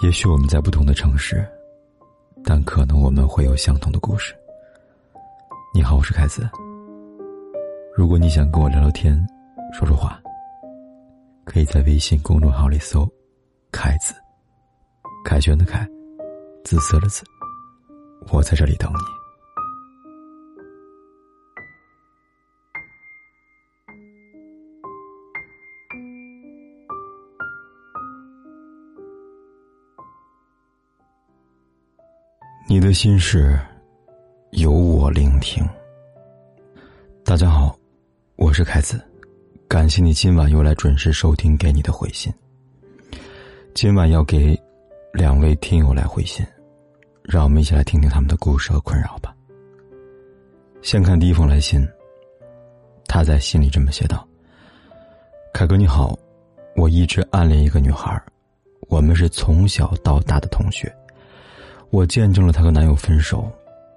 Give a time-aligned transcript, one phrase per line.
[0.00, 1.46] 也许我们在不同的城市，
[2.42, 4.34] 但可能我们会有相同的故事。
[5.72, 6.48] 你好，我是凯子。
[7.94, 9.14] 如果你想跟我聊聊天、
[9.72, 10.20] 说说话，
[11.44, 13.08] 可以在微信公众号里搜
[13.70, 14.14] “凯子”，
[15.24, 15.86] 凯旋的凯，
[16.64, 17.22] 紫色的紫，
[18.32, 19.21] 我在这里等你。
[32.72, 33.60] 你的心事，
[34.52, 35.62] 由我聆听。
[37.22, 37.78] 大家好，
[38.36, 38.98] 我是凯子，
[39.68, 42.32] 感谢你今晚又来准时收听给你的回信。
[43.74, 44.58] 今晚要给
[45.12, 46.46] 两位听友来回信，
[47.22, 49.36] 让我们一起来听听他们的故事和困扰吧。
[50.80, 51.86] 先看第一封来信，
[53.06, 54.26] 他在信里这么写道
[55.52, 56.18] ：“凯哥你好，
[56.74, 58.18] 我一直暗恋一个女孩，
[58.88, 60.90] 我们是从小到大的同学。”
[61.92, 63.52] 我见证了她和男友分手，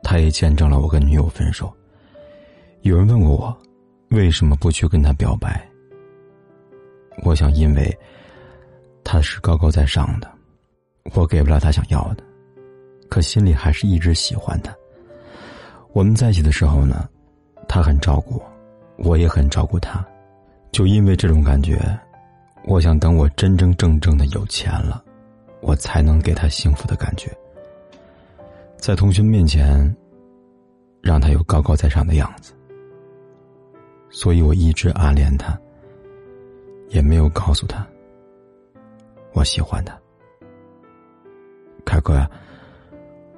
[0.00, 1.68] 她也见证了我跟女友分手。
[2.82, 3.58] 有人问过我，
[4.10, 5.60] 为什么不去跟他表白？
[7.24, 7.98] 我想，因为
[9.02, 10.30] 他是高高在上的，
[11.14, 12.22] 我给不了他想要的，
[13.08, 14.72] 可心里还是一直喜欢他。
[15.92, 17.08] 我们在一起的时候呢，
[17.66, 20.06] 他很照顾我，我也很照顾他。
[20.70, 21.76] 就因为这种感觉，
[22.66, 25.02] 我想等我真真正正的有钱了，
[25.60, 27.36] 我才能给他幸福的感觉。
[28.80, 29.94] 在同学面前，
[31.02, 32.54] 让他有高高在上的样子，
[34.08, 35.56] 所以我一直暗恋他，
[36.88, 37.86] 也没有告诉他
[39.34, 39.96] 我喜欢他。
[41.84, 42.28] 凯哥呀，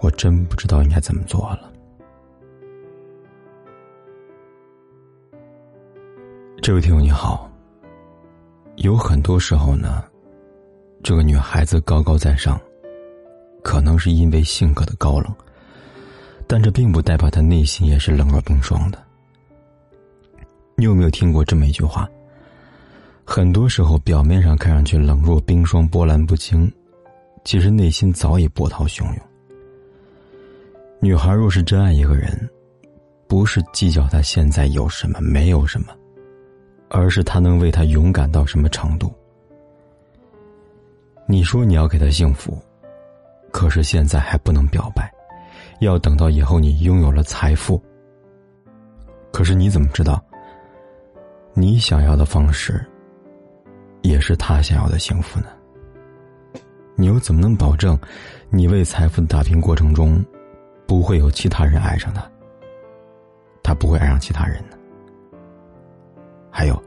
[0.00, 1.72] 我真不知道应该怎么做了。
[6.60, 7.48] 这位听友你好，
[8.74, 10.02] 有很多时候呢，
[11.04, 12.60] 这个女孩子高高在上。
[13.62, 15.34] 可能是因为性格的高冷，
[16.46, 18.98] 但这并不代表他内心也是冷若冰霜的。
[20.76, 22.08] 你有没有听过这么一句话？
[23.24, 26.72] 很多时候，表面上看上去冷若冰霜、波澜不惊，
[27.44, 29.18] 其实内心早已波涛汹涌。
[31.00, 32.48] 女孩若是真爱一个人，
[33.26, 35.88] 不是计较他现在有什么没有什么，
[36.88, 39.12] 而是他能为他勇敢到什么程度。
[41.26, 42.58] 你说你要给他幸福。
[43.58, 45.12] 可是现在还不能表白，
[45.80, 47.82] 要等到以后你拥有了财富。
[49.32, 50.24] 可是你怎么知道，
[51.54, 52.86] 你想要的方式，
[54.02, 55.46] 也是他想要的幸福呢？
[56.94, 57.98] 你又怎么能保证，
[58.48, 60.24] 你为财富打拼过程中，
[60.86, 62.24] 不会有其他人爱上他？
[63.60, 64.76] 他不会爱上其他人呢？
[66.48, 66.80] 还有，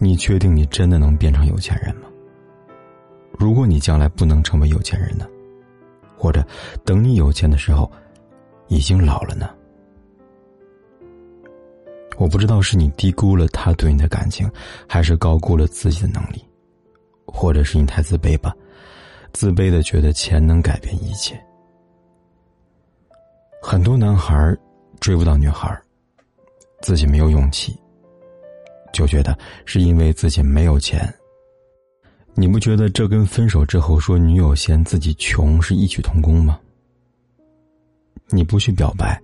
[0.00, 2.08] 你确定你真的能变成有钱人吗？
[3.38, 5.24] 如果你将来不能成为有钱人呢？
[6.24, 6.42] 或者，
[6.86, 7.90] 等你有钱的时候，
[8.68, 9.50] 已经老了呢。
[12.16, 14.50] 我不知道是你低估了他对你的感情，
[14.88, 16.42] 还是高估了自己的能力，
[17.26, 18.54] 或者是你太自卑吧，
[19.34, 21.38] 自卑的觉得钱能改变一切。
[23.60, 24.56] 很多男孩
[25.00, 25.78] 追不到女孩，
[26.80, 27.78] 自己没有勇气，
[28.94, 29.36] 就觉得
[29.66, 31.14] 是因为自己没有钱。
[32.36, 36.58] 你不觉得这跟分手之后说女友嫌自己穷是异曲同工吗？
[38.30, 39.20] 你不去表白，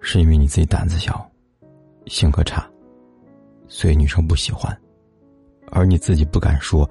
[0.00, 1.26] 是因为你自己胆子小，
[2.06, 2.68] 性格差，
[3.68, 4.76] 所以女生不喜欢，
[5.70, 6.88] 而你自己不敢说，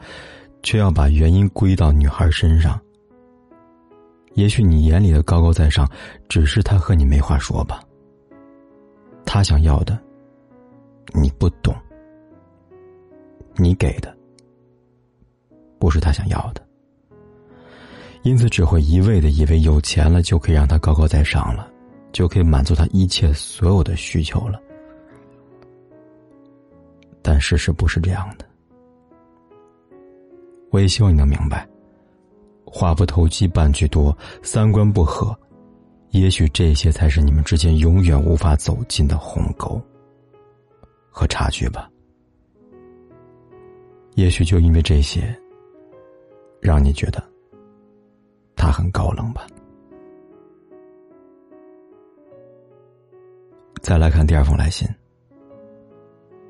[0.64, 2.80] 却要把原因归到女孩身上。
[4.34, 5.88] 也许你眼里的高高在上，
[6.28, 7.84] 只是他和你没话说吧。
[9.25, 10.00] 他想要的，
[11.13, 11.75] 你不懂，
[13.58, 14.18] 你给的。
[15.81, 16.64] 不是他想要的，
[18.22, 21.68] 因此只会一味的以为有钱了就可以让他高高在上了，
[22.12, 24.62] 就可以满足他一切所有的需求了。
[27.24, 28.46] 但事实不是这样的。
[30.69, 31.68] 我也希望你能明白，
[32.63, 35.36] 话不投机半句多，三观不合，
[36.12, 39.81] 也许这些才是你们之间永远无法走进的鸿沟
[41.10, 41.89] 和差距吧。
[44.13, 45.36] 也许就因为这些。
[46.62, 47.22] 让你觉得
[48.56, 49.48] 他很高冷吧？
[53.81, 54.88] 再来看第二封来信。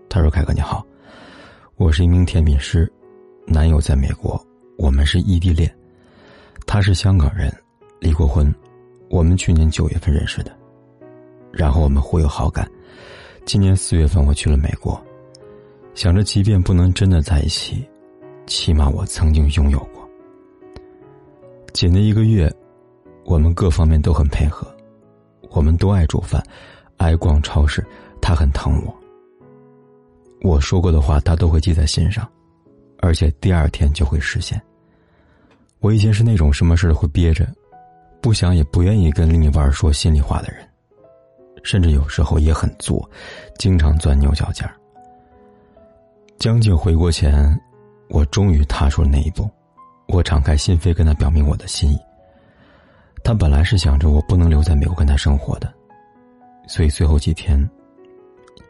[0.09, 0.85] 他说：“凯哥你好，
[1.77, 2.91] 我是一名甜品师，
[3.47, 4.45] 男友在美国，
[4.77, 5.73] 我们是异地恋。
[6.67, 7.49] 他是香港人，
[8.01, 8.53] 离过婚。
[9.09, 10.51] 我们去年九月份认识的，
[11.53, 12.69] 然后我们互有好感。
[13.45, 15.01] 今年四月份我去了美国，
[15.95, 17.89] 想着即便不能真的在一起，
[18.45, 19.79] 起码我曾经拥有。”
[21.73, 22.51] 姐那一个月，
[23.25, 24.67] 我们各方面都很配合，
[25.49, 26.43] 我们都爱煮饭，
[26.97, 27.85] 爱逛超市，
[28.21, 28.93] 她很疼我。
[30.41, 32.29] 我说过的话，她都会记在心上，
[32.99, 34.61] 而且第二天就会实现。
[35.79, 37.47] 我以前是那种什么事都会憋着，
[38.21, 40.67] 不想也不愿意跟另一半说心里话的人，
[41.63, 43.09] 甚至有时候也很作，
[43.57, 44.75] 经常钻牛角尖儿。
[46.37, 47.57] 将近回国前，
[48.09, 49.49] 我终于踏出了那一步。
[50.11, 51.99] 我敞开心扉跟他表明我的心意。
[53.23, 55.71] 他本来是想着我不能留在美国跟他生活的，
[56.67, 57.57] 所以最后几天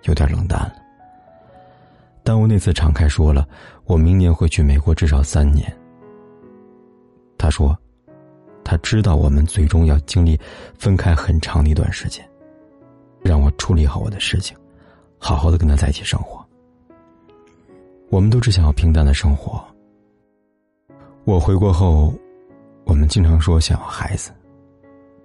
[0.04, 0.76] 有点冷淡了。
[2.24, 3.48] 但我那次敞开说了，
[3.86, 5.76] 我明年会去美国至少三年。
[7.38, 7.76] 他说，
[8.64, 10.40] 他知道我们最终要经历
[10.78, 12.24] 分开很长的一段时间，
[13.24, 14.56] 让我处理好我的事情，
[15.18, 16.46] 好好的跟他在一起生活。
[18.10, 19.66] 我们都只想要平淡的生活。
[21.24, 22.12] 我回国后，
[22.84, 24.32] 我们经常说想要孩子，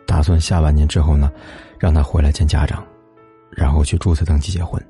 [0.06, 1.32] 打算下半年之后呢，
[1.78, 2.84] 让他回来见家长，
[3.50, 4.80] 然后去注册登记结婚。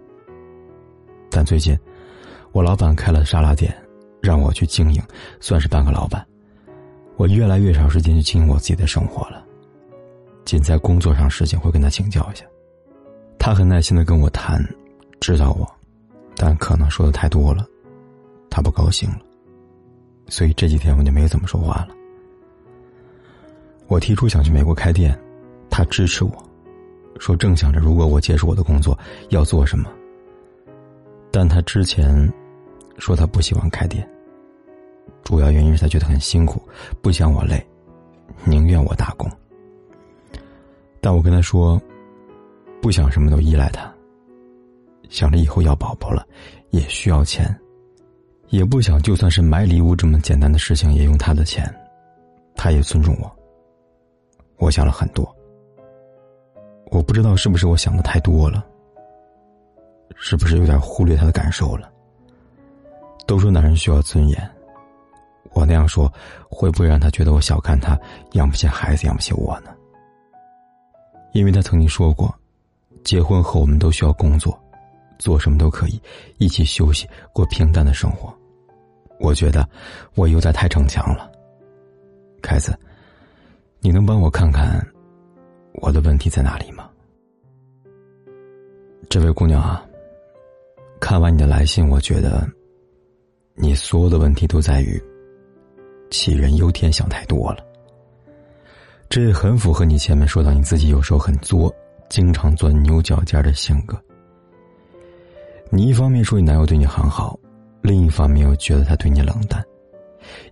[1.30, 1.78] 但最近，
[2.50, 3.72] 我老板开了沙拉店，
[4.20, 5.00] 让我去经营，
[5.38, 6.26] 算是半个老板。
[7.16, 9.44] 我越来越少时间去经营我自己的生活了，
[10.44, 12.44] 仅在工作上事情会跟他请教一下。
[13.38, 14.60] 他很耐心的跟我谈，
[15.20, 15.66] 指导我，
[16.34, 17.64] 但可能说的太多了。
[18.50, 19.20] 他不高兴了，
[20.28, 21.88] 所以这几天我就没怎么说话了。
[23.86, 25.16] 我提出想去美国开店，
[25.70, 26.32] 他支持我，
[27.20, 29.90] 说正想着如果我结束我的工作要做什么。
[31.30, 32.32] 但他之前
[32.98, 34.08] 说他不喜欢开店，
[35.22, 36.60] 主要原因是他觉得很辛苦，
[37.00, 37.64] 不想我累，
[38.44, 39.30] 宁愿我打工。
[41.00, 41.80] 但我跟他说，
[42.82, 43.92] 不想什么都依赖他，
[45.08, 46.26] 想着以后要宝宝了，
[46.70, 47.56] 也需要钱。
[48.48, 51.72] 也不想，就算是买礼物这么简单的事情，也用他的钱。
[52.54, 53.30] 他也尊重我。
[54.58, 55.30] 我想了很多。
[56.86, 58.64] 我不知道是不是我想的太多了，
[60.16, 61.90] 是不是有点忽略他的感受了？
[63.26, 64.50] 都说男人需要尊严，
[65.52, 66.10] 我那样说
[66.48, 67.98] 会不会让他觉得我小看他，
[68.32, 69.70] 养不起孩子，养不起我呢？
[71.32, 72.34] 因为他曾经说过，
[73.04, 74.58] 结婚后我们都需要工作。
[75.18, 76.00] 做什么都可以，
[76.38, 78.32] 一起休息，过平淡的生活。
[79.18, 79.68] 我觉得
[80.14, 81.30] 我有点太逞强了。
[82.42, 82.78] 凯子，
[83.80, 84.86] 你能帮我看看
[85.80, 86.88] 我的问题在哪里吗？
[89.08, 89.84] 这位姑娘啊，
[91.00, 92.46] 看完你的来信，我觉得
[93.54, 95.02] 你所有的问题都在于
[96.10, 97.64] 杞人忧天，想太多了。
[99.08, 101.74] 这也很符合你前面说到你自己有时候很作，
[102.08, 103.96] 经常钻牛角尖的性格。
[105.70, 107.38] 你一方面说你男友对你很好，
[107.82, 109.60] 另一方面又觉得他对你冷淡；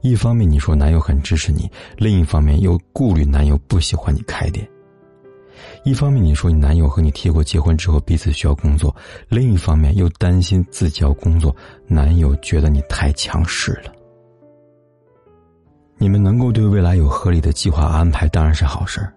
[0.00, 4.66] 一方面你说男友很支持你，另一方面又顾虑男友不喜欢你开店；
[5.84, 8.94] 一方面你说你男友和你提过结婚之后彼此需要工作，
[9.28, 11.54] 另一方面又担心自己要工作，
[11.86, 13.92] 男友觉得你太强势了。
[15.96, 19.14] 你们能够对未来有合理的计划安排当然是好事儿，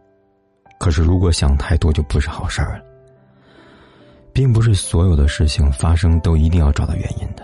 [0.79, 2.83] 可是如果想太多就不是好事儿了。
[4.37, 7.43] 并不是所有的事情发生都一定要找到原因的。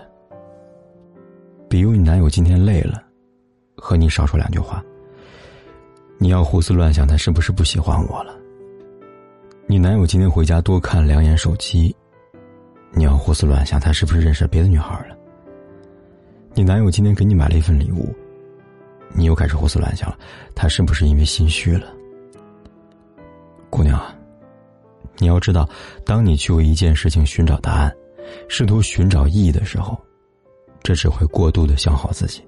[1.68, 3.02] 比如你男友今天累了，
[3.76, 4.80] 和你少说两句话。
[6.18, 8.32] 你要胡思乱想他是不是不喜欢我了？
[9.66, 11.92] 你男友今天回家多看两眼手机，
[12.92, 15.16] 你要胡思乱想他是不是认识别的女孩了？
[16.52, 18.14] 你男友今天给你买了一份礼物，
[19.12, 20.18] 你又开始胡思乱想了，
[20.54, 21.88] 他是不是因为心虚了？
[23.68, 24.14] 姑娘啊。
[25.18, 25.68] 你要知道，
[26.04, 27.94] 当你去为一件事情寻找答案，
[28.48, 29.96] 试图寻找意义的时候，
[30.82, 32.42] 这只会过度的消耗自己。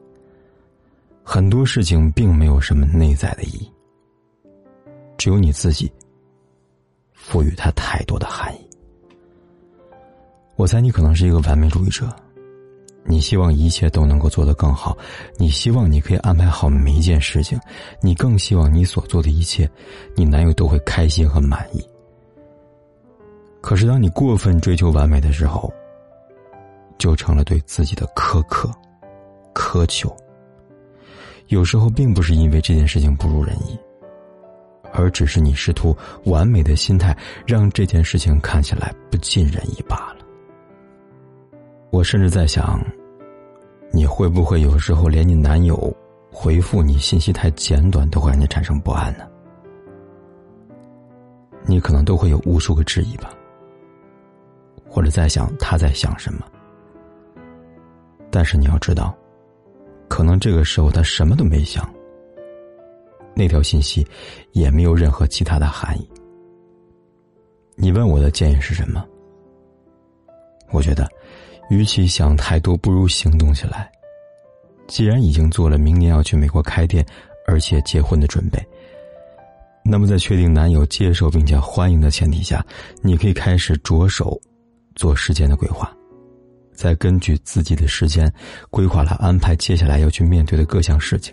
[1.23, 3.73] 很多事情并没有什么内在的意义，
[5.19, 5.91] 只有你自己
[7.13, 8.61] 赋予它太多的含义。
[10.57, 12.09] 我猜你可能是一个完美主义者，
[13.05, 14.97] 你希望一切都能够做得更好，
[15.37, 17.59] 你希望你可以安排好每一件事情，
[18.01, 19.69] 你更希望你所做的一切，
[20.15, 21.85] 你男友都会开心和满意。
[23.67, 25.69] 可是，当你过分追求完美的时候，
[26.99, 28.71] 就成了对自己的苛刻、
[29.53, 30.09] 苛求。
[31.49, 33.77] 有时候，并不是因为这件事情不如人意，
[34.93, 35.97] 而只是你试图
[36.27, 40.25] 完美的心态，让这件事情看起来不尽人意罢了。
[41.91, 42.81] 我甚至在想，
[43.91, 45.93] 你会不会有时候连你男友
[46.31, 49.27] 回复你信息太简短，都会让你产生不安呢？
[51.65, 53.29] 你可能都会有无数个质疑吧。
[54.97, 56.47] 或者在想他在想什么，
[58.31, 59.15] 但是你要知道，
[60.09, 61.87] 可能这个时候他什么都没想，
[63.35, 64.07] 那条信息
[64.53, 66.11] 也没有任何其他的含义。
[67.75, 69.07] 你问我的建议是什么？
[70.71, 71.07] 我觉得，
[71.69, 73.93] 与其想太多，不如行动起来。
[74.87, 77.05] 既然已经做了明年要去美国开店，
[77.47, 78.67] 而且结婚的准备，
[79.85, 82.65] 那么在确定男友接受并且欢迎的前提下，
[83.03, 84.41] 你可以开始着手
[84.97, 85.95] 做时间的规划，
[86.73, 88.33] 再根据自己的时间
[88.71, 91.33] 规划来安排接下来要去面对的各项事情。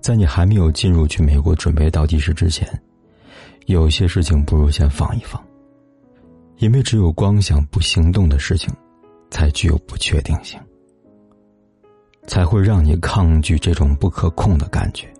[0.00, 2.68] 在你还没有进入去美国准备倒计时之前，
[3.66, 5.42] 有些事情不如先放一放，
[6.58, 8.72] 因为只有光想不行动的事情，
[9.30, 10.60] 才具有不确定性。
[12.26, 15.12] 才会让你抗拒这种不可控的感觉。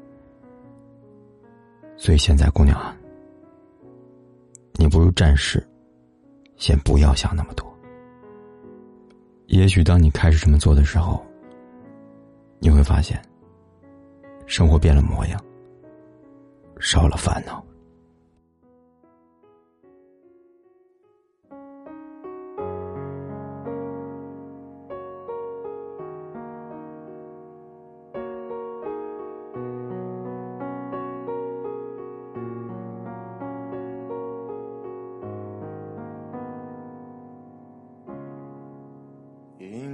[1.96, 2.96] 所以现在，姑娘啊，
[4.74, 5.66] 你不如暂时
[6.60, 7.66] 先不要想那么多。
[9.46, 11.26] 也许当你开始这么做的时候，
[12.58, 13.20] 你会发现，
[14.46, 15.40] 生活变了模样，
[16.78, 17.64] 少了烦恼。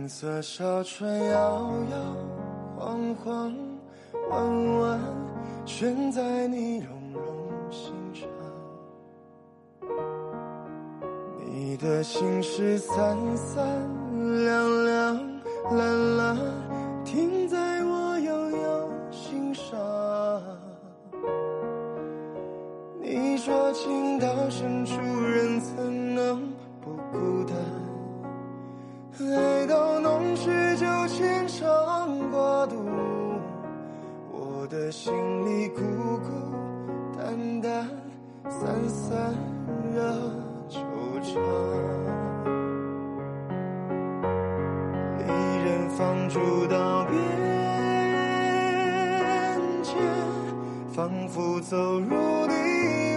[0.07, 1.99] 银色小船摇摇
[2.79, 3.53] 晃晃，
[4.31, 5.01] 弯弯
[5.65, 8.29] 悬在你绒绒心上。
[11.45, 13.67] 你的心事三三
[14.45, 15.17] 两两
[15.73, 16.37] 蓝蓝，
[35.07, 35.15] 心
[35.47, 35.83] 里孤
[36.19, 36.29] 孤
[37.17, 37.89] 单单，
[38.51, 39.15] 散散
[39.95, 40.03] 了
[40.69, 40.81] 惆
[41.23, 41.39] 怅。
[45.17, 45.23] 离
[45.65, 47.15] 人放逐到边
[49.85, 49.93] 界，
[50.93, 52.09] 仿佛走入
[52.49, 53.16] 第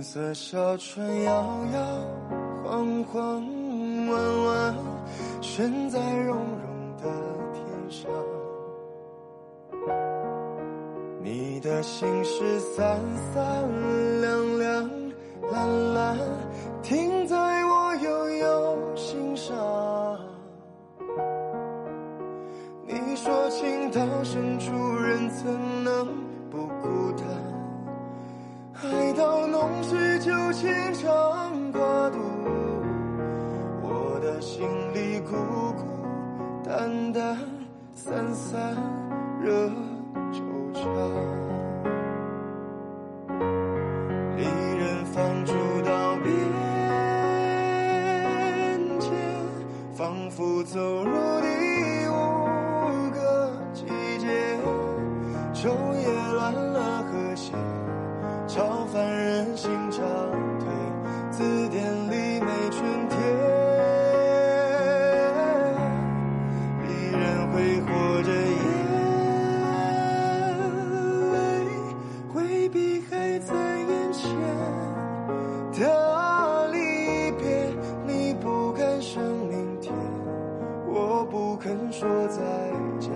[0.00, 1.30] 银色小船摇
[1.74, 1.80] 摇
[2.64, 3.44] 晃晃，
[4.08, 4.74] 弯弯
[5.42, 7.04] 悬在绒绒的
[7.52, 8.10] 天上。
[11.22, 12.98] 你的心事三
[13.34, 13.62] 三
[14.22, 14.90] 两两
[15.52, 16.16] 蓝蓝，
[16.82, 19.54] 停在我悠悠心上。
[22.86, 26.08] 你说情到深处人怎能
[30.52, 31.80] 牵肠挂
[32.10, 32.18] 肚，
[33.82, 35.36] 我的心里孤
[35.76, 35.84] 孤
[36.64, 37.38] 单单，
[37.94, 38.76] 散散
[39.40, 39.70] 惹
[40.32, 40.42] 惆
[40.74, 40.82] 怅。
[44.36, 45.52] 离人放逐
[45.82, 46.34] 到边
[48.98, 49.08] 界，
[49.92, 51.14] 仿佛走入
[82.00, 82.40] 说再
[82.98, 83.12] 见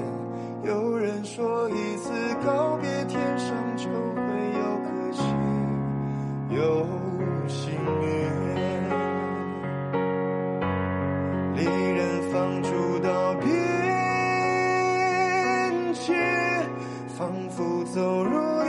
[0.62, 2.12] 有人说一次
[2.44, 3.90] 告别天上就会
[4.52, 5.24] 有颗星
[6.50, 6.86] 有
[7.48, 7.72] 心
[8.02, 8.12] 愿。
[11.54, 13.48] 离人放逐到边
[15.94, 16.12] 界
[17.16, 18.32] 仿佛走入
[18.64, 18.68] 第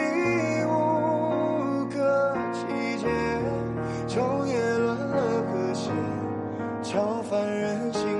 [0.63, 2.63] 五个季
[2.99, 3.05] 节
[4.07, 5.91] 昼夜乱了和谐
[6.81, 8.14] 超凡人心